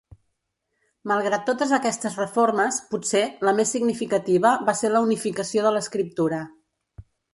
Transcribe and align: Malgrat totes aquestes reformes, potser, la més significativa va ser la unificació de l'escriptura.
Malgrat 1.11 1.43
totes 1.49 1.73
aquestes 1.77 2.17
reformes, 2.21 2.79
potser, 2.93 3.23
la 3.49 3.53
més 3.59 3.75
significativa 3.77 4.55
va 4.71 4.79
ser 4.81 4.91
la 4.95 5.03
unificació 5.09 5.67
de 5.67 5.75
l'escriptura. 5.77 6.41